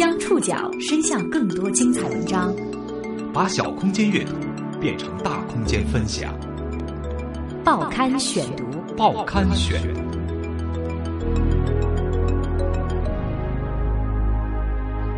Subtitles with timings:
[0.00, 2.56] 将触角伸向更多精彩文章，
[3.34, 4.32] 把小空间阅读
[4.80, 6.34] 变成大空间分享。
[7.62, 8.64] 报刊选读，
[8.96, 9.78] 报刊选。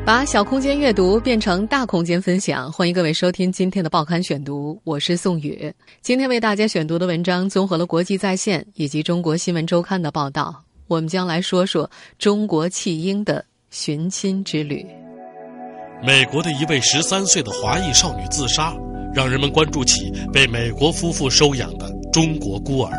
[0.05, 5.73] 把小空间阅读变成大空间分享，欢迎各位收听今天的报刊选读，我是宋宇。
[6.01, 11.89] 今天为大家选读的文章综合了国际在线以及中国新闻周刊的报道，我们将来说说
[12.19, 14.87] 中国弃婴的寻亲之旅。
[16.07, 18.75] 美国的一位十三岁的华裔少女自杀，
[19.15, 22.93] 让人们关注起被美国夫妇收养的中国孤儿。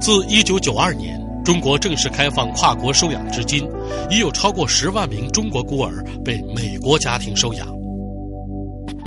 [0.00, 1.22] 自一九九二年。
[1.44, 3.68] 中国正式开放跨国收养至今，
[4.10, 7.68] 已有超过十万名中国孤儿被美国家庭收养。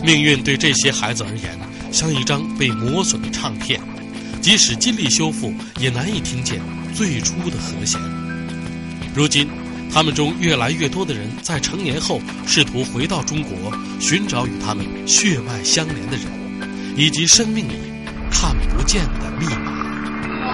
[0.03, 1.59] 命运对这些孩子而言，
[1.91, 3.81] 像一张被磨损的唱片，
[4.39, 6.61] 即使尽力修复，也难以听见
[6.93, 7.99] 最初的和弦。
[9.15, 9.49] 如今，
[9.93, 16.27] 他们中越来越多的人在成年后试图回到中国，寻找与他们血脉相连的人，
[16.95, 17.73] 以及生命里
[18.31, 19.73] 看不见的密码。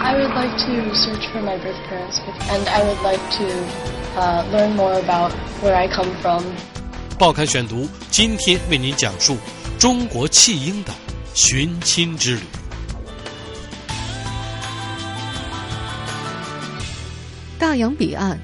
[0.01, 3.45] I would like to search for my birth parents, and I would like to
[4.19, 6.43] uh, learn more about where I come from.
[7.17, 9.37] 报刊选读今天为您讲述
[9.79, 10.93] 中国弃婴的
[11.33, 12.41] 寻亲之旅。
[17.57, 18.39] 大洋彼岸，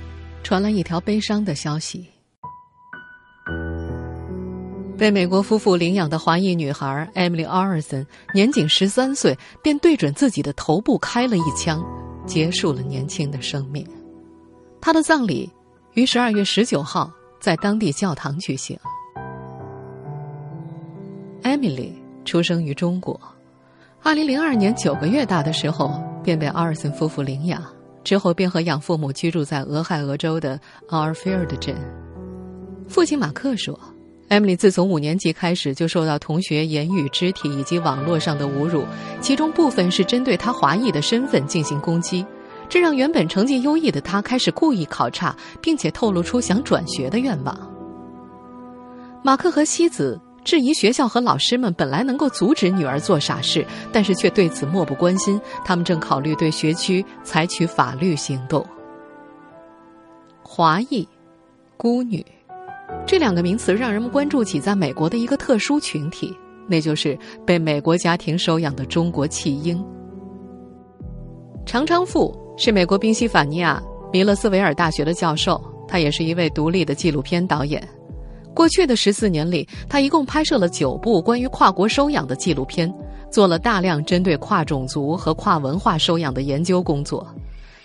[0.49, 2.09] 传来一条悲伤的消息。
[4.97, 11.85] 被美国夫妇领养的华裔女孩 Emily Orson 年仅十三岁，便对准自己的头部开了一枪，
[12.25, 13.87] 结束了年轻的生命。
[14.81, 15.47] 她的葬礼
[15.93, 18.75] 于十二月十九号在当地教堂举行。
[21.43, 21.91] Emily
[22.25, 23.21] 出生于中国，
[24.01, 27.63] 二零零二年九个月大的时候便被 Orson 夫妇领养，
[28.03, 31.75] 之后便和养父母居住在俄亥俄州的奥尔菲尔德镇。
[32.87, 33.79] 父亲马克说。
[34.29, 38.83] Emily 自从五年级开始就受到同学言语、肢体以及网络上的侮辱，
[39.19, 42.23] 其中部分是针对她华裔的身份进行攻击，
[42.69, 47.57] 这让原本成绩优异的她开始故意考差，并且透露出想转学的愿望。
[49.23, 55.39] 马克和妻子质疑学校和老师们本来能够阻止女儿做傻事，但是却对此漠不关心。
[55.63, 58.65] 他们正考虑对学区采取法律行动。
[60.41, 61.07] 华裔，
[61.77, 62.25] 孤女。
[63.05, 66.35] 这两个名词让人们关注起在美国的一个特殊群体，
[66.67, 69.83] 那就是被美国家庭收养的中国弃婴。
[71.65, 73.79] 常常富是美国宾夕法尼亚
[74.11, 77.87] 米勒斯维尔大学的教授，他也是一位独立的纪录片导演。
[78.59, 82.93] 过去的十四年里，他一共拍摄了九部关于跨国收养的纪录片，
[83.31, 87.25] 做了大量针对跨种族和跨文化收养的研究工作。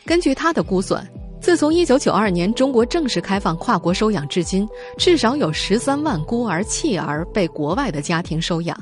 [0.04, 1.08] 根据他的估算。
[1.40, 4.66] 自从一九九二年中国正式开放跨国收养至今，
[4.98, 8.76] 至少有十三万孤儿弃儿被国外的家庭收养，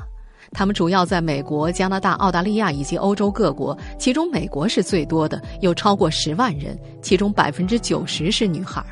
[0.51, 8.83] 他们主要在美国、加拿大、澳大利亚以及欧洲各国，其中美国是最多的，有超过十万人，其中百分之九十是女孩。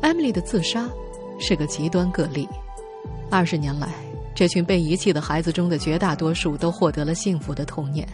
[0.00, 0.88] Emily 的自杀
[1.38, 2.48] 是个极端个例，
[3.30, 3.88] 二十年来，
[4.34, 8.06] 这群被遗弃的孩子中的绝大多数都获得了幸福的童年。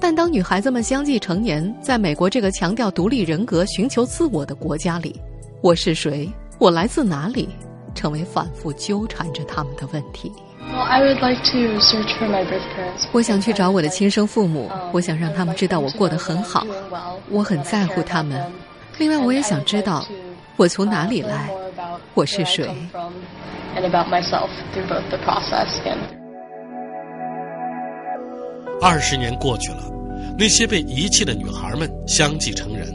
[0.00, 5.20] 但当女孩子们相继成年，在美国这个强调独立人格、寻求自我的国家里，
[5.60, 6.30] 我是谁？
[6.58, 7.48] 我来自哪里？
[7.94, 10.30] 成为反复纠缠着他们的问题。
[13.12, 16.66] 我想去找我的亲生父母，我想让他们知道我过得很好，
[17.30, 18.38] 我很在乎他们。
[18.98, 20.04] 另外，我也想知道
[20.56, 21.50] 我从哪里来，
[22.14, 22.68] 我是谁。
[28.82, 29.78] 二十年过去了，
[30.38, 32.86] 那些被遗弃的女孩们相继成人，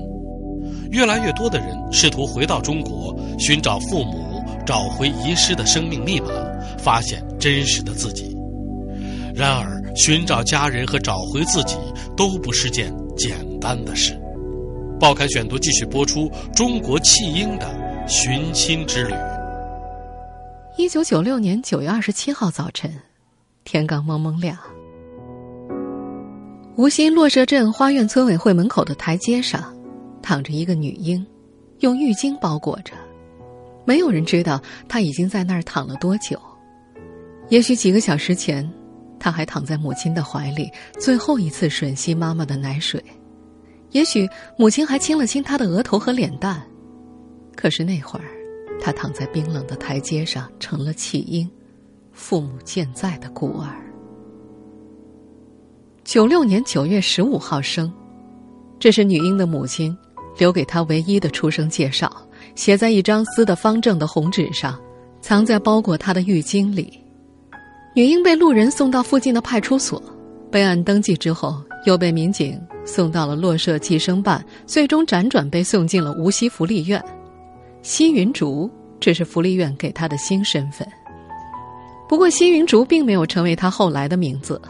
[0.92, 6.28] 越来越多的人试图回到中国，寻找父母，找回遗失的生命密码，
[6.78, 8.36] 发现真实的自己。
[9.34, 11.76] 然而，寻找家人和找回自己
[12.16, 14.16] 都不是件简单的事。
[15.00, 17.66] 报刊选读继续播出中国弃婴的
[18.08, 19.14] 寻亲之旅。
[20.78, 22.92] 一九九六年九月二十七号早晨，
[23.64, 24.58] 天刚蒙蒙亮。
[26.76, 29.74] 无锡洛社镇花苑村委会门口的台阶上，
[30.22, 31.26] 躺着一个女婴，
[31.80, 32.94] 用浴巾包裹着。
[33.86, 36.40] 没有人知道她已经在那儿躺了多久。
[37.50, 38.70] 也许几个小时前，
[39.20, 43.04] 她还躺在母亲的怀里，最后一次吮吸妈妈的奶水。
[43.92, 44.28] 也许
[44.58, 46.62] 母亲还亲了亲她的额头和脸蛋。
[47.56, 48.26] 可是那会儿，
[48.80, 51.50] 她躺在冰冷的台阶上，成了弃婴，
[52.12, 53.70] 父母健在的孤儿。
[56.04, 57.92] 九六年九月十五号生，
[58.80, 59.96] 这是女婴的母亲
[60.38, 62.12] 留给她唯一的出生介绍，
[62.56, 64.80] 写在一张撕得方正的红纸上，
[65.22, 67.00] 藏在包裹她的浴巾里。
[67.94, 70.02] 女婴被路人送到附近的派出所，
[70.50, 77.04] 备案登记之后，又被民警送到了洛社计生办，最终辗转被送进了无锡福利院。
[77.82, 78.70] 西云竹，
[79.00, 80.88] 这是福利院给她的新身份。
[82.08, 84.62] 不过，西云竹并没有成为她后来的名字，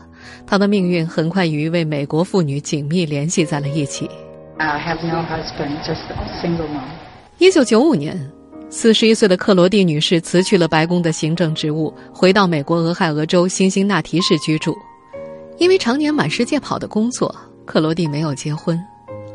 [0.45, 4.09] 她的命运很快与一位美国妇女紧密联系在了一起。
[4.57, 6.87] I have no husband, just a single mom.
[7.39, 8.31] 一九九五年，
[8.69, 14.73] 四十一岁的克罗蒂女士辞去了白宫的行政职务，回到美国俄亥俄州辛辛那提市居住。
[15.57, 17.35] 因为常年满世界跑的工作，
[17.65, 18.79] 克罗蒂没有结婚。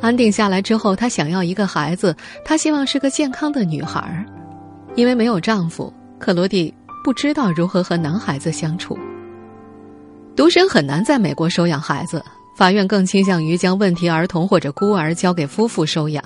[0.01, 2.15] 安定下来之后，她想要一个孩子，
[2.45, 4.25] 她希望是个健康的女孩。
[4.95, 6.73] 因为没有丈夫，克罗蒂
[7.05, 8.97] 不知道如何和男孩子相处。
[10.35, 12.23] 独身很难在美国收养孩子，
[12.57, 16.23] 法院更倾向于将问题儿童或者孤儿交给夫妇收养。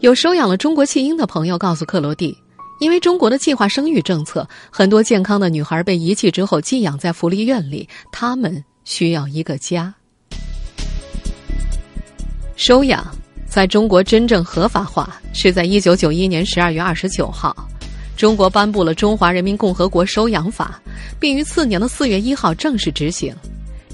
[0.00, 2.36] 有收养了中国弃婴的朋友告诉克罗蒂，
[2.80, 9.94] 因为中国的计划生育政策，很多健康的女孩被遗弃之后寄养在福利院里，她们需要一个家。
[12.56, 13.04] 收养
[13.48, 17.54] 在中国真正合法化是在一九九一年十二月二十九号，
[18.16, 20.80] 中国颁布了《中华人民共和国收养法》，
[21.18, 23.34] 并于次年的四月一号正式执行。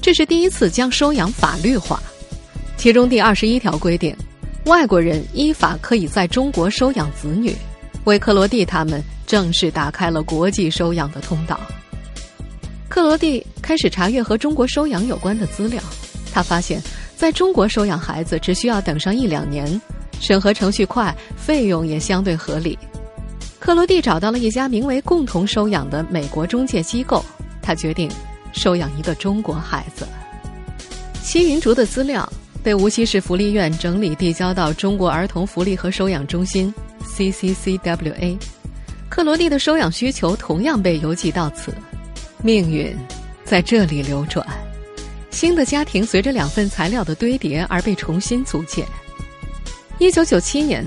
[0.01, 2.01] 这是第一次将收养法律化，
[2.77, 4.15] 其中第二十一条规定。
[4.65, 7.55] 外国人依法可以在中国收养子女，
[8.03, 11.59] 为克罗地他们正式打开了国际收养的通道。
[12.87, 15.81] 克罗地开始查阅和中国收养有关的资料，
[16.31, 16.81] 他发现，
[17.21, 19.79] 在中国收养孩子只需要等上一两年，
[20.19, 22.75] 审核程序快，费用也相对合理。
[23.59, 27.23] 克罗蒂找到了一家名为“共同收养”的美国中介机构，
[27.61, 28.09] 他决定
[28.53, 30.07] 收养一个中国孩子。
[31.21, 32.27] 西云竹的资料。
[32.63, 36.73] 被无锡市福利院整理递交到中国儿童福利和收养中心
[37.03, 38.37] （CCCWA），
[39.09, 41.71] 克罗蒂的收养需求同样被邮寄到此，
[42.43, 42.95] 命运
[43.43, 44.45] 在这里流转，
[45.31, 48.85] 新的家庭随着两份材料的堆叠而被重新组建。
[49.97, 50.85] 一九九七年，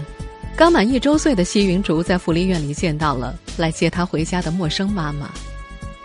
[0.56, 5.30] 刚满一周岁的西云竹在福利院里见到了来接她回家的陌生妈妈，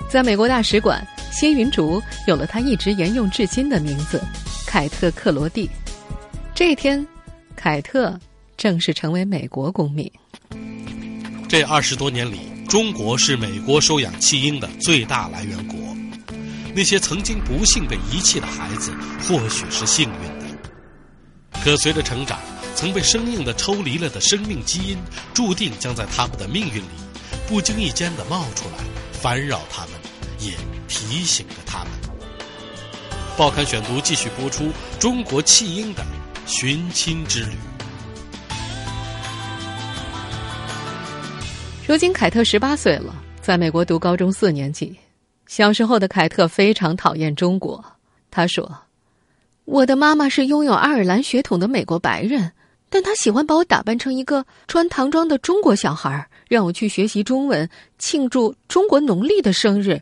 [0.09, 4.21] 在美国大使馆，西云竹有了她一直沿用至今的名字。
[4.65, 5.67] 凯特·克罗蒂，
[6.53, 7.05] 这一天，
[7.55, 8.19] 凯特
[8.55, 10.09] 正式成为美国公民。
[11.47, 15.77] 这二十多年里，中国是美国收养弃婴的最大来源国。
[16.75, 18.93] 那些曾经不幸被遗弃的孩子，
[19.27, 20.69] 或许是幸运的。
[21.63, 22.39] 可随着成长，
[22.75, 24.97] 曾被生硬的抽离了的生命基因，
[25.33, 26.87] 注定将在他们的命运里，
[27.47, 29.91] 不经意间的冒出来，烦扰他们，
[30.39, 30.53] 也
[30.87, 31.87] 提醒着他们。
[33.35, 36.05] 报刊选读继续播出中国弃婴的
[36.45, 37.57] 寻亲之旅。
[41.87, 44.95] 如今凯特十八岁了，在美国读高中四年级。
[45.49, 47.83] 小时候的凯特非常讨厌中国。
[48.29, 48.71] 他说
[49.65, 52.51] ：“我的妈妈是拥有爱尔兰血统的美国白人，
[52.87, 57.67] 但她喜欢把我打扮成一个穿唐装的中国小孩，让我去学习中文，
[57.97, 59.99] 庆祝中国农历的生日。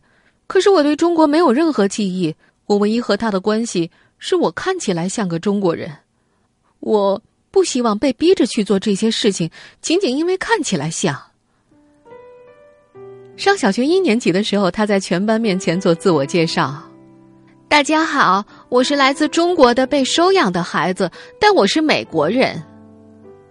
[0.48, 2.36] 可是我对中国没有任何记忆。”
[2.68, 3.90] 我唯一和他的关系
[4.20, 5.90] 是我看起来像个中国人，
[6.82, 9.50] 我不希望被逼着去做这些事情，
[9.82, 11.18] 仅仅因为看起来像。
[13.38, 16.76] 上小学一年级的时候，他在全班面前做自我介绍
[17.70, 22.62] ：“大家好，我是来自中国的被收养的孩子，但我是美国人。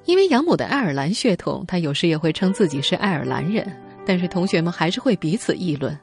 [0.04, 3.64] 因为养母的爱尔兰血统，他有时也会称自己是爱尔兰人，
[4.04, 5.96] 但是同学们还是会彼此议论。”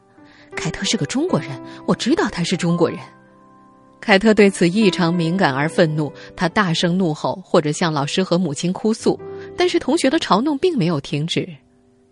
[0.55, 1.49] 凯特是个中国人，
[1.85, 2.97] 我知道他是中国人。
[3.99, 9.19] 凯特对此异常敏感而愤怒，他大声怒吼或者向老师和母亲哭诉，
[9.57, 11.45] 但是同学的嘲弄并没有停止。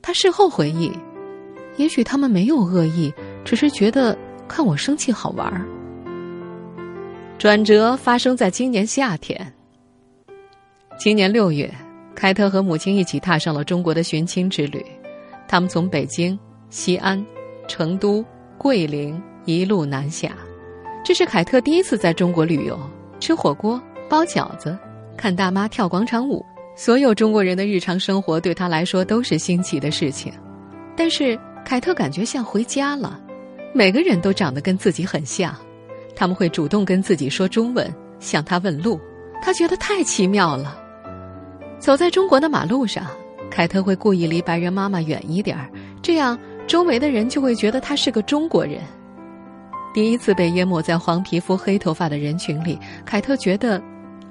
[0.01, 0.92] 他事后回忆，
[1.81, 3.11] 也许他们没有恶意，
[3.43, 4.15] 只是觉得
[4.47, 5.51] 看我生气好玩。
[7.39, 9.51] 转折发生在今年夏天。
[11.00, 11.73] 今年六月，
[12.13, 14.85] 凯特和母亲一起踏上了中国的寻亲之旅，
[15.47, 16.38] 他们从北京、
[16.69, 17.25] 西安。
[17.67, 18.25] 成都、
[18.57, 20.33] 桂林一路南下，
[21.05, 22.77] 这是凯特第一次在中国旅游，
[23.19, 24.77] 吃火锅、包饺子、
[25.15, 26.45] 看大妈跳广场舞。
[26.75, 30.33] 所有中国人的日常生活对他来说都是新奇的事情，
[30.97, 33.20] 但是凯特感觉像回家了。
[33.74, 35.56] 每个人都长得跟自己很像，
[36.15, 39.00] 他们会主动跟自己说中文，向他问路。
[39.41, 40.77] 他觉得太奇妙了。
[41.80, 43.08] 走在中国的马路上，
[43.50, 45.70] 凯特会故意离白人妈妈远一点儿，
[46.01, 46.38] 这样。
[46.68, 48.80] 周围的人就会觉得他是个中国人。
[49.94, 53.82] 第一次被淹没在黄皮肤、黑头发的人群里，凯特觉得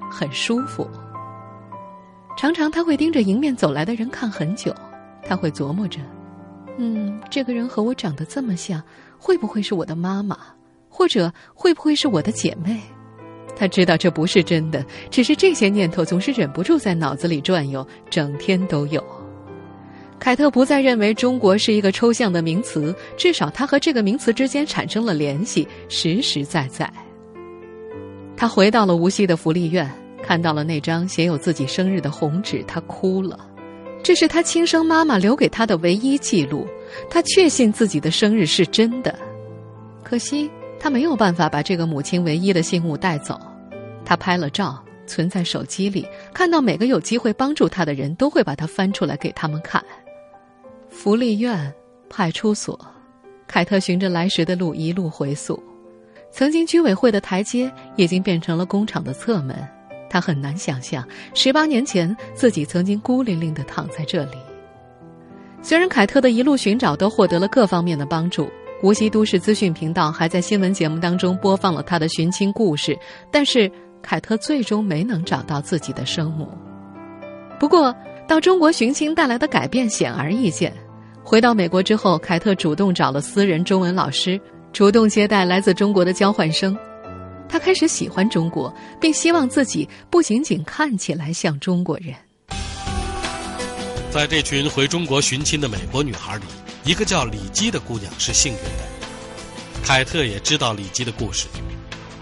[0.09, 0.89] 很舒服。
[2.35, 4.73] 常常他会盯着迎面走来的人看很久，
[5.23, 5.99] 他会琢磨着：
[6.83, 8.81] 嗯，这个人和我长得这么像，
[9.19, 10.35] 会不会是我的妈妈？
[10.89, 12.81] 或者会不会是我的姐妹？
[13.55, 19.03] 他知道这不是真的，只是这些念头总是忍不住在脑子里转悠，整天都有。
[20.17, 26.91] 凯特不再认为中国是一个抽象的名词，至少他和这个名词之间产生了联系，实实在在。
[28.35, 29.87] 他回到了无锡的福利院，
[30.23, 33.50] 看到了那张写有自己生日的红纸，他哭了。
[34.03, 36.67] 这是他亲生妈妈留给他的唯一记录，
[37.09, 39.13] 他确信自己的生日是真的。
[40.03, 43.39] 可惜他没有办法把这个母亲唯一的信物带走。
[44.03, 49.83] 他拍了照，存在手机里，看到每个有机会帮助他的人都会把它翻出来给他们看。
[50.89, 51.71] 福利院、
[52.09, 52.77] 派出所，
[53.47, 55.61] 凯特循着来时的路一路回溯。
[56.31, 59.55] 曾经居委会的台阶已经变成了工厂的侧门，
[60.11, 64.37] 他很难想象十八年前自己曾经孤零零地躺在这里。
[65.61, 68.49] 虽然凯特的一路寻找都获得了各方面的帮助。
[68.83, 72.97] 无锡都市资讯频道还在新闻节目当中播放了他的寻亲故事，
[73.31, 76.49] 但是凯特最终没能找到自己的生母。
[77.59, 77.95] 不过，
[78.27, 80.73] 到中国寻亲带来的改变显而易见。
[81.23, 84.41] 回到美国之后，凯特主动找了私人中文老师，
[84.73, 86.75] 主动接待来自中国的交换生。
[87.51, 92.15] 他开始喜欢中国，并希望自己不仅仅看起来像中国人。
[94.09, 96.43] 在这群回中国寻亲的美国女孩里。
[96.83, 101.45] 一个叫李姬的姑娘是幸运的，凯特也知道李姬的故事，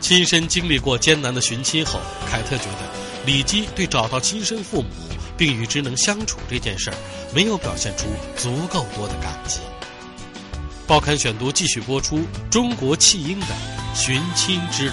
[0.01, 1.97] 亲身经历过艰难的寻亲后，
[2.29, 2.91] 凯特觉得
[3.25, 4.89] 李姬对找到亲生父母
[5.37, 6.97] 并与之能相处这件事儿，
[7.33, 9.61] 没有表现出足够多的感激。
[10.85, 12.19] 报刊选读继续播出
[12.51, 13.55] 中国弃婴的
[13.93, 14.91] 寻亲之旅。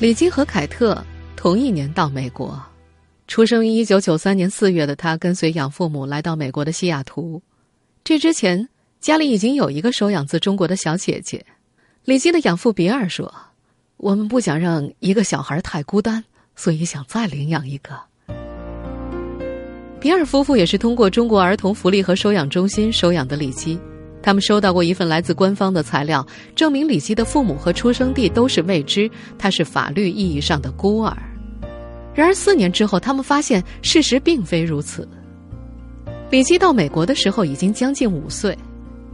[0.00, 1.02] 李基和凯特
[1.36, 2.60] 同一年到美国，
[3.28, 7.40] 出生于一九九三年四月的他，跟随养父母来到美国的西雅图。
[8.02, 8.68] 这之前，
[9.00, 11.44] 家里已经有一个收养自中国的小姐姐。
[12.04, 13.32] 李基的养父比尔说
[13.98, 16.24] ：“我们不想让一个小孩太孤单，
[16.56, 17.92] 所以想再领养一个。”
[20.00, 23.78] 比尔夫妇也是通过中国儿童福利和收养中心收养的李基。
[24.22, 26.24] 他们收到过一份来自官方的材料，
[26.54, 31.16] 证明李希的父母和出生地都是未知，他是法律意义上的孤儿。
[32.14, 35.08] 然而四年之后，他们发现事实并非如此。
[36.30, 38.56] 李希到美国的时候已经将近五岁，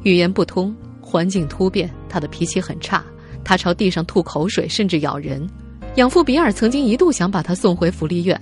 [0.02, 3.04] 语言不通，环境突变，他的脾气很差，
[3.42, 5.48] 他朝地上吐口水，甚至咬人。
[5.94, 8.40] 养父比尔曾经一度想把他送回福利院，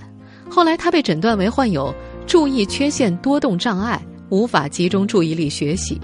[0.49, 1.93] 后来他被诊断为患有
[2.27, 5.99] 注意缺陷多动障碍，无法集中注意力学习。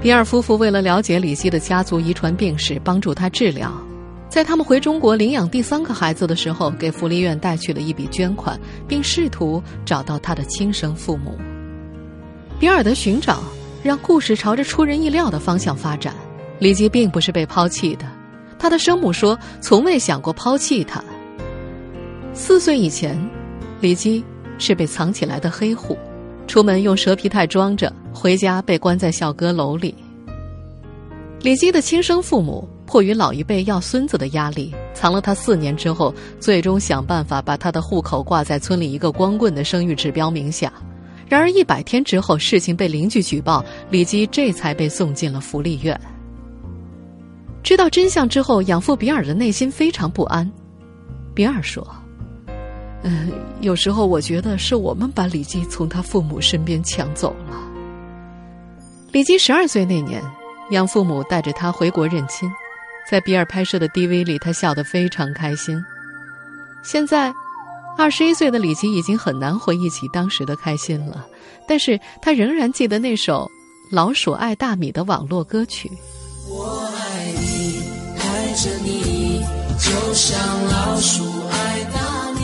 [0.00, 3.72] 比尔夫妇为了了解李基的家族遗传病史，帮助他治疗，
[4.28, 11.38] 在他们回中国领养第三个孩子的时候，给福利院带去了一笔捐款，并试图找到他的亲生父母。
[12.58, 13.42] 比尔的寻找
[13.82, 16.14] 让故事朝着出人意料的方向发展。
[16.58, 18.06] 李基并不是被抛弃的，
[18.58, 21.02] 他的生母说从未想过抛弃他。
[22.32, 23.18] 四岁以前，
[23.80, 24.24] 李基
[24.58, 25.98] 是被藏起来的黑户，
[26.46, 29.94] 出门用蛇皮袋装着，回家被关在小阁楼里。
[31.40, 40.72] 李基的亲生父母迫于老一辈要孙子的压力，藏了他四年之后，最终想办法把他的户口挂在村里一个光棍的生育指标名下。
[41.28, 45.98] 然而一百天之后，事情被邻居举报，李基这才被送进了福利院。
[47.62, 50.50] 知道真相之后，养父比尔的内心非常不安。
[51.34, 51.86] 比尔说
[53.02, 57.56] ：“嗯，有时候我觉得是我们把李基从他父母身边抢走了。”
[59.14, 60.20] 李基十二岁那年，
[60.72, 62.50] 养父母带着他回国认亲，
[63.08, 65.80] 在比尔拍摄的 DV 里，他笑得非常开心。
[66.82, 67.32] 现在。
[67.96, 71.24] 二十一岁的李基已经很难回忆起当时的开心了，
[71.64, 73.48] 但是他仍然记得那首
[73.94, 75.88] 《老鼠爱大米》的网络歌曲。
[76.50, 77.84] 我爱你，
[78.18, 79.44] 爱着你，
[79.78, 82.40] 就像老鼠爱大米。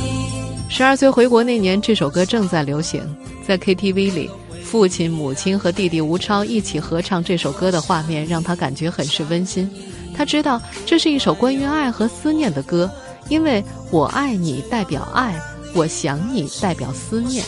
[0.69, 3.03] 十二岁回国那年，这首歌正在流行，
[3.45, 4.31] 在 KTV 里，
[4.71, 9.69] 父亲、母亲和弟弟吴超一起合唱这首歌的画面，让他感觉很是温馨。
[10.15, 12.89] 他知道这是一首关于爱和思念的歌。
[13.29, 15.35] 因为我爱你代表爱，
[15.75, 17.45] 我想你代表思念。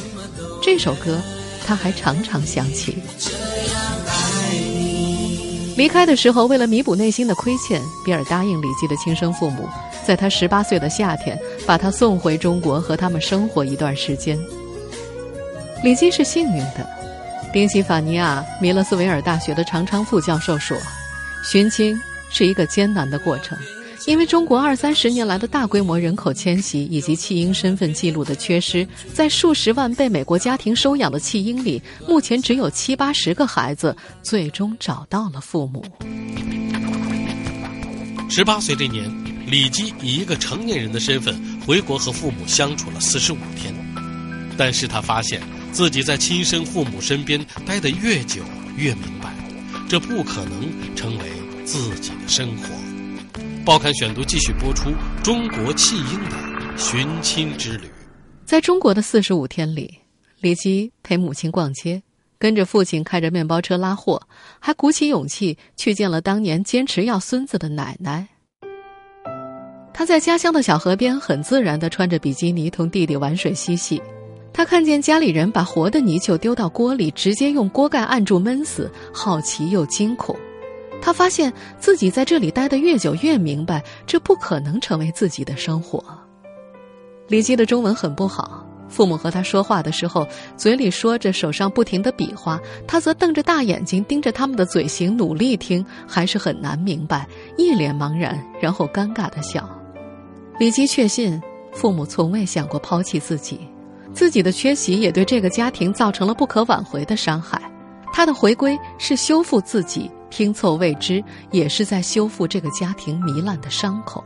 [0.60, 1.20] 这首歌，
[1.64, 2.98] 他还常常想起。
[5.76, 9.68] 离开的时候，为了弥补内心的亏欠，比尔答应李基的亲生父母，
[10.04, 14.36] 在他十八岁的夏天，把他送回中国和他们生活一段时间。
[15.84, 16.88] 李基是幸运的，
[17.52, 20.74] 宾夕法尼亚米勒斯维尔大学的常常副教授说
[21.44, 23.58] ：“寻亲是一个艰难的过程。”
[24.06, 35.84] 因为中国二三十年来的大规模人口迁徙以及弃婴身份记录的缺失，在数十万被美国家庭收养的弃婴里，目前只有七八十个孩子最终找到了父母。
[38.30, 39.08] 十八岁这年，
[39.46, 43.72] 李基以一个成年人的身份回国和父母相处了四十五天，
[44.56, 45.40] 但是他发现
[45.72, 48.42] 自己在亲生父母身边待得越久，
[48.76, 49.34] 越明白，
[49.88, 51.24] 这不可能成为
[51.64, 52.68] 自己的生活。
[53.64, 54.90] 报刊选读继续播出：
[55.24, 57.88] 中国弃婴的寻亲之旅。
[58.44, 59.98] 在中国的四十五天里，
[60.40, 62.02] 李基陪母亲逛街，
[62.38, 64.20] 跟着父亲开着面包车拉货，
[64.60, 68.28] 还鼓起勇气去见了当年坚持要孙子的奶奶。
[69.94, 74.02] 他在家乡的小河边很自然地穿着比基尼同弟弟玩水嬉戏。
[74.52, 80.36] 他看见家里人把活的泥鳅丢到锅里，直接用锅盖按住闷死，好奇又惊恐。
[81.00, 86.04] 他发现自己在这里待得越久，越明白这不可能成为自己的生活。
[87.28, 99.68] 李基的中文很不好，父母和他说话的时候，嘴里说着，手上不停的比划，他则瞪着大眼睛盯着他们的嘴型，努力听，还是很难明白，一脸茫然，然后尴尬的笑。
[100.58, 101.42] 李基确信，
[101.72, 103.58] 父母从未想过抛弃自己，
[104.12, 107.60] 自己的缺席也对这个家庭造成了不可挽回的伤害。
[108.12, 110.10] 他的回归是修复自己。
[110.34, 114.24] 拼凑未知，也是在修复这个家庭糜烂的伤口。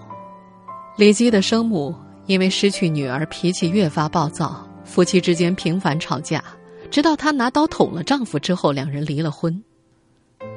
[0.96, 1.92] 李基的生母
[2.26, 6.44] 因为失去女儿，脾气越发暴躁，夫妻之间频繁吵架，
[6.92, 9.60] 直到她拿刀捅了丈夫之后，两人离了婚。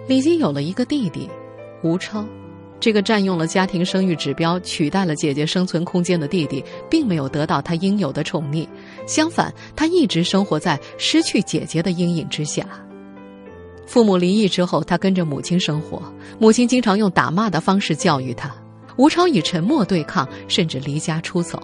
[0.07, 1.27] 李基有了一个弟弟，
[1.81, 2.23] 吴超，
[2.79, 8.67] 这个占用了家庭生育指标、取代了姐姐生存空间的弟弟，并没有得到他应有的宠溺，
[9.05, 12.65] 相反，他一直生活在失去姐姐的阴影之下。
[13.85, 16.01] 父母离异之后，他跟着母亲生活。
[16.37, 18.53] 母亲经常用打骂的方式教育他。
[18.97, 21.61] 吴超以沉默对抗，甚至离家出走。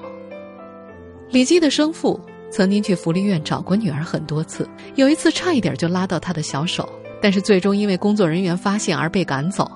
[1.29, 2.19] 李基的生父
[2.49, 6.89] 曾经去福利院找过女儿很多次，有一次差一点就拉到他的小手，
[7.21, 9.69] 但是最终因为工作人员发现而被赶走。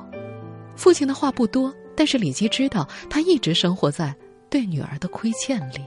[0.80, 4.16] 父亲的话不多，但是李基知道他一直生活在
[4.50, 5.82] 对女儿的亏欠里。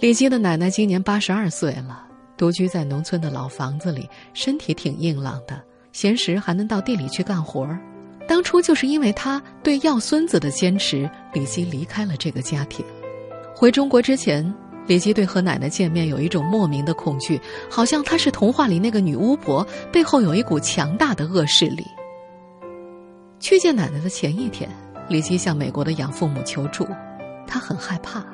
[0.00, 2.06] 李基的奶奶今年八十二岁了。
[2.34, 5.62] 独居在农村的老房子里，身体挺硬朗的，
[5.92, 7.78] 闲时还能到地里去干活儿。
[8.26, 12.82] 当初就是因为他对要孙子的坚持，李基离开了这个家庭。
[13.54, 14.52] 回中国之前，
[14.86, 17.38] 李基对和奶奶见面有一种莫名的恐惧，
[17.68, 21.86] 好像她是童话里那个女巫婆，背后有一股强大的恶势力。
[23.42, 24.70] 去见奶奶的前一天，
[25.08, 26.86] 李基向美国的养父母求助，
[27.44, 28.24] 他很害怕。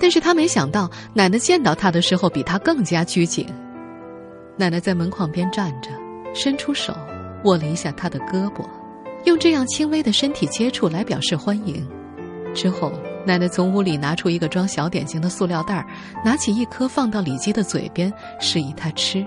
[0.00, 3.46] 但是他没想到，奶奶见到他的时候比他更加拘谨。
[4.56, 5.90] 奶奶在门框边站着，
[6.34, 6.96] 伸出手
[7.44, 8.64] 握了一下他的胳膊，
[9.26, 11.86] 用这样轻微的身体接触来表示欢迎。
[12.54, 12.90] 之后，
[13.26, 15.86] 奶奶从屋里拿出一个装小点心的塑料袋，
[16.24, 19.22] 拿起一颗放到李基的嘴边，示意他吃。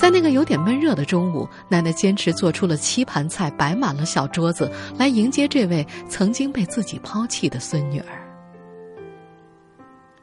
[0.00, 8.26] 在那个有点闷热的中午，奶奶坚持做出了七盘菜，摆满了小桌子，来迎接这位曾经被自己抛弃的孙女儿。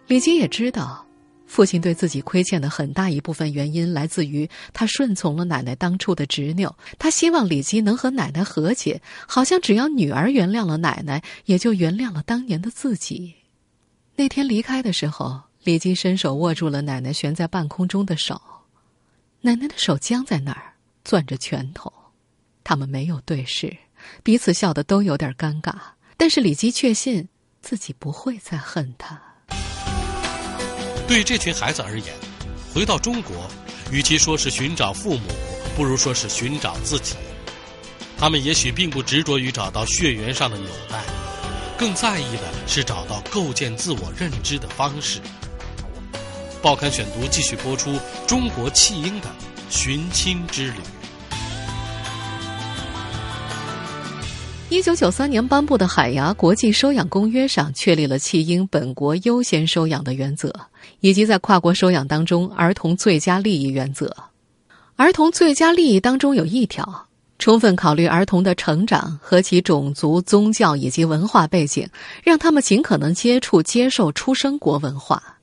[0.07, 1.05] 李基也知道，
[1.45, 6.75] 父亲对自己亏欠的很大一部分原因来自于他顺从了奶奶当初的执拗。
[6.97, 13.35] 他希望李基能和奶奶和解，好像只要女儿原谅了奶奶，也就原谅了当年的自己。
[14.15, 18.41] 那天离开的时候，李基伸手握住了奶奶悬在半空中的手，
[19.47, 20.73] 奶奶的手僵在那儿，
[21.05, 21.93] 攥着拳头。
[22.65, 23.77] 他们没有对视，
[24.21, 25.73] 彼此笑得都有点尴尬。
[26.17, 27.29] 但是李基确信
[27.61, 29.17] 自己不会再恨他。
[31.07, 32.13] 对这群孩子而言，
[32.73, 33.49] 回到中国，
[33.89, 35.29] 与其说是寻找父母，
[35.77, 37.15] 不如说是寻找自己。
[38.17, 41.01] 他们也许并不执着于找到血缘上的纽带，
[41.77, 45.21] 更在意的是找到构建自我认知的方式。
[46.67, 49.27] 报刊选读继续播出：中国弃婴的
[49.69, 50.79] 寻亲之旅。
[54.67, 60.53] 一九九三年颁布的《海牙国际收养公约》上确立了弃婴本国优先收养的原则，
[60.99, 64.13] 以及在跨国收养当中儿童最佳利益原则。
[64.97, 67.07] 儿童最佳利益当中有一条：
[67.39, 71.87] 充分考虑儿童的成长和其种族、宗教以及文化背景，
[72.25, 75.36] 让他们尽可能接触、接受出生国文化。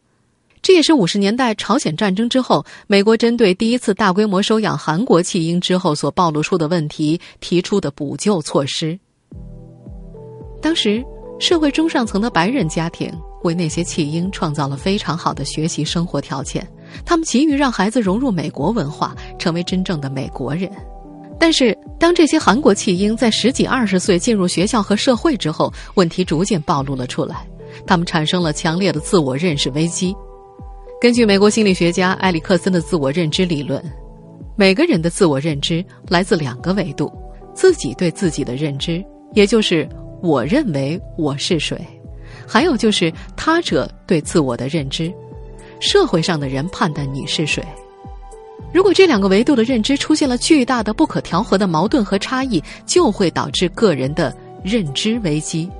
[0.65, 8.99] 这也是五十年代朝鲜战争之后，美国针对第一次大规模收养韩国弃婴之后所暴露出的问题提出的补救措施。
[10.63, 11.05] 当时，
[11.39, 16.67] 社会中上层的白人家庭为那些弃婴创造了非常好的学习生活条件，
[17.05, 20.71] 他们急于让孩子融入美国文化，成为真正的美国人。
[21.39, 27.47] 但是，当这些韩国弃婴在十几二十岁进入学校和社会之后，问题逐渐暴露了出来，
[27.87, 30.17] 他们产生了强烈的自我认识危机。
[31.05, 33.79] 根据美国心理学家埃里克森的自我认知理论，
[34.57, 37.13] 每个人的自我认知来自两个维度：
[37.53, 39.87] 自己对自己的认知，也就是
[40.23, 41.77] 我认为我是谁；
[42.49, 45.13] 还有就是他者对自我的认知，
[45.79, 47.63] 社会上的人判断你是谁。
[48.73, 55.71] 如果这两个维度的认知出现了巨大的不可调和的矛盾和差异，就会导致个人的认知危机。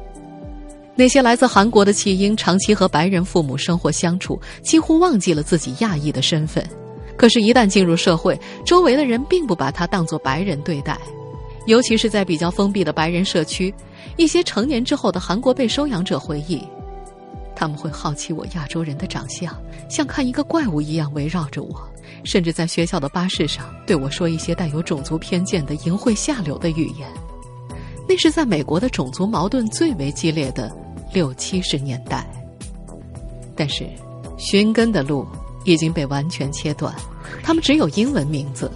[0.97, 6.65] 那些来自韩国的弃婴长期和白人父母生活相处，几乎忘记了自己亚裔的身份。
[7.17, 10.99] 可是，一旦进入社会，周围的人并不把他当作白人对待，
[11.67, 13.75] 尤其是在比较封闭的白人社区，
[14.17, 16.63] 一些成年之后的韩国被收养者回忆，
[17.57, 19.57] 他们会好奇我亚洲人的长相，
[19.89, 21.89] 像看一个怪物一样围绕着我。
[22.23, 27.09] 甚至在学校的巴士上对我说一些带有种族偏见的淫秽下流的语言，
[28.09, 30.75] 那是在美国的种族矛盾最为激烈的
[31.15, 32.27] 六七十年代。
[33.57, 33.89] 但是，
[34.37, 35.27] 寻根的路
[35.65, 36.93] 已经被完全切断，
[37.43, 38.71] 他们只有英文名字，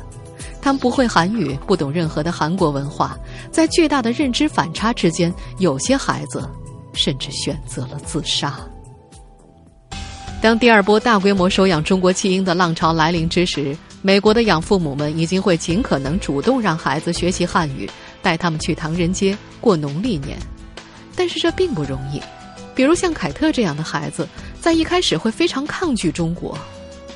[0.62, 3.18] 他们不会韩语，不懂任何的韩国文化，
[3.51, 6.48] 在巨大的认知反差之间，有些孩子
[6.94, 8.59] 甚至选择了自杀。
[10.40, 17.90] 当第二波大规模收养中国弃婴的浪潮来临之时，美国的养父母们已经会尽可能主动让孩子学习汉语，
[18.22, 20.38] 带他们去唐人街过农历年。
[21.18, 22.22] 但是这并不容易。
[22.76, 24.28] 比如像凯特这样的孩子，
[24.61, 26.57] 在一开始会非常抗拒中国，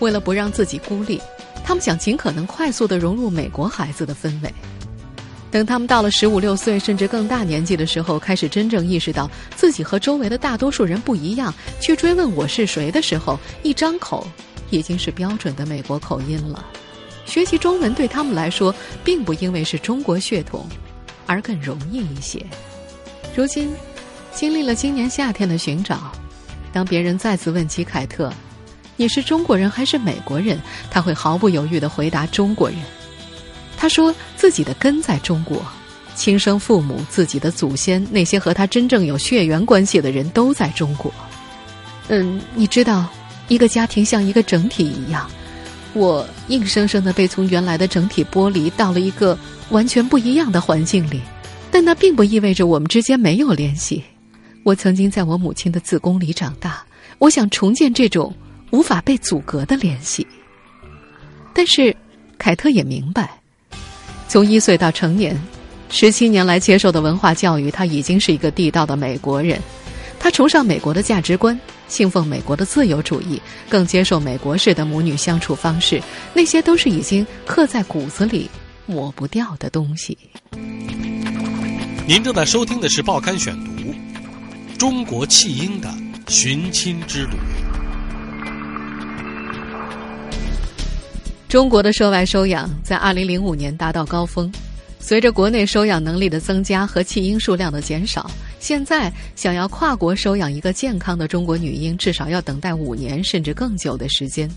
[0.01, 1.21] 为了不让自己孤立，
[1.65, 4.53] 他们想尽可能快速地融入美国孩子的氛围。
[5.53, 14.27] 等他们到了十五六岁甚至更大年纪的时候，开始真正意识到自己和周围的大多数人不一样，去追问我是谁的时候，一张口
[14.71, 16.65] 已经是标准的美国口音了。
[17.25, 20.67] 学习中文对他们来说，并不因为是中国血统，
[21.27, 22.45] 而更容易一些。
[23.37, 23.73] 如今，
[24.35, 26.11] 经历了今年夏天的寻找，
[26.73, 28.33] 当别人再次问起凯特
[28.97, 30.59] ：“你是中国人还是美国人？”
[30.91, 32.79] 他会毫不犹豫地回答：“中国人。”
[33.77, 35.65] 他说自己的根在中国，
[36.15, 41.13] 亲生父母、自己的祖先，那些和他真正有血缘关系的人都在中国。
[42.09, 43.07] 嗯，你知道，
[43.49, 45.31] 一个家庭像一个整体一样，
[45.93, 49.39] 我硬生生的被从原来的整体剥离到了一个
[49.71, 51.21] 完全不一样的环境里，
[51.71, 54.03] 但那并不意味着我们之间没有联系。
[54.65, 56.85] 我曾经在我母亲的子宫里长大，
[57.19, 58.35] 我想重建这种
[58.71, 60.27] 无法被阻隔的联系。
[61.53, 61.95] 但是，
[62.39, 63.31] 凯特也明白。
[64.29, 65.39] 从一岁到成年，
[65.91, 69.61] 十七年来接受的文化教育，他已经是一个地道的美国人。
[70.19, 76.01] 他崇尚美国的价值观，信奉美国的自由主义，更接受美国式的母女相处方式。
[76.33, 78.49] 那些都是已经刻在骨子里、
[78.87, 80.17] 抹不掉的东西。
[82.07, 83.73] 您正在收听的是《报刊选读》，
[84.83, 85.89] 中国弃婴的
[86.27, 87.37] 寻亲之旅。
[91.49, 94.53] 中国的涉外收养在二零零五年达到高峰，
[94.99, 104.51] 随着国内收养能力的增加和弃婴数量的减少，现在想要跨国收养一个健康的中国女婴，至少要等待五年甚至更久的时间。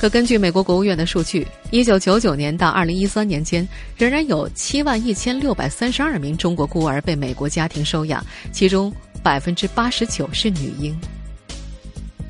[0.00, 8.90] 可根据美国国务院的数据，一九九九年到二零一三年间，仍然有七万一千六百三十二名中国孤儿被美国家庭收养，其中
[9.22, 10.98] 百分之八十九是女婴。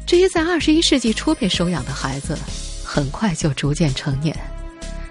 [0.07, 2.37] 这些在二十一世纪初被收养的孩子。
[2.91, 4.35] 很快就逐渐成年，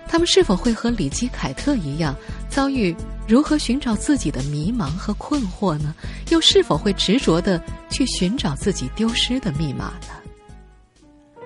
[0.07, 2.13] 他们是否会和里基·凯特一样
[2.49, 2.93] 遭遇
[3.27, 5.93] 如何寻找自己的迷茫和困惑呢？
[6.31, 11.43] 又是否会执着的去寻找自己丢失的密码呢？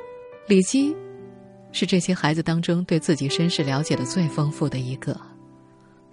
[0.48, 0.96] 里基
[1.74, 5.20] 是这些孩子当中对自己身世了解的最丰富的一个。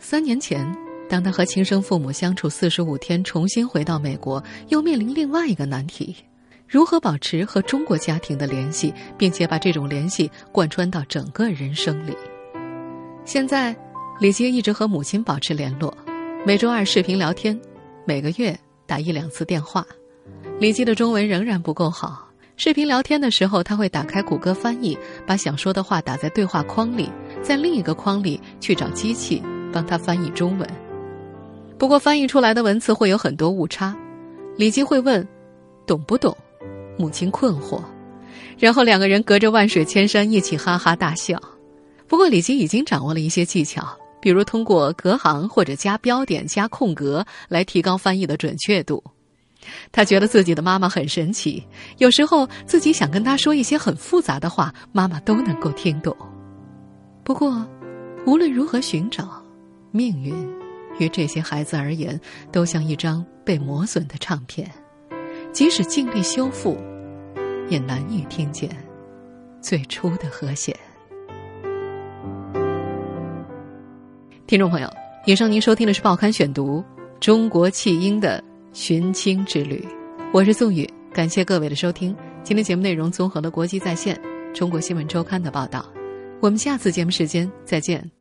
[0.00, 0.66] 三年前，
[1.08, 6.14] 当他和亲生父母相处四十五天，重新回到美国，又面临另外一个难题。
[6.66, 12.14] 如何保持和中国家庭的联系，并且把这种联系贯穿到整个人生里？
[13.24, 13.74] 现在，
[14.20, 15.96] 李杰一直和母亲保持联络，
[16.44, 17.58] 每周二视频聊天，
[18.04, 18.54] 每个月
[18.86, 19.86] 打一两次电话。
[20.60, 27.10] 李杰的中文仍然不够好，视频聊天的时候，他会打开谷歌翻译，把想说的话打在对话框里，
[27.42, 29.42] 在另一个框里去找机器
[29.72, 30.68] 帮他翻译中文。
[31.78, 33.96] 不过，翻译出来的文字会有很多误差。
[34.56, 35.26] 李杰会问
[35.86, 36.36] ：“懂不懂？”
[36.98, 37.80] 母亲困惑，
[38.58, 41.40] 然后两个人隔着万水千山一起哈哈大笑。
[42.08, 43.86] 不过李吉已经掌握了一些技巧，
[44.20, 49.00] 比如通过隔行或者加标点、加空格来提高翻译的准确度。
[49.92, 51.64] 他觉得自己的妈妈很神奇，
[51.98, 56.16] 有时候自己想跟她说一些很复杂的话，妈妈都能够听懂。
[57.22, 57.64] 不过，
[58.26, 59.40] 无论如何寻找，
[59.92, 60.34] 命运
[60.98, 62.20] 于这些孩子而言，
[62.52, 64.70] 都像一张被磨损的唱片，
[65.52, 66.76] 即使尽力修复，
[67.68, 68.68] 也难以听见
[69.61, 70.76] 最初的和弦。
[74.46, 74.88] 听众朋友，
[75.26, 76.80] 以上您收听的是《报刊选读》
[77.20, 79.87] 中国弃婴的寻亲之旅，
[80.32, 82.16] 我是宋宇，感谢各位的收听。
[82.42, 84.18] 今天节目内容综合了国际在线、
[84.54, 85.84] 中国新闻周刊的报道。
[86.40, 88.17] 我们下次节目时间再见。